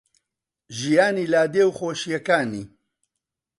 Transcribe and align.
ژیانی 0.77 1.25
لادێ 1.33 1.63
و 1.67 1.71
خۆشییەکانی 1.77 2.63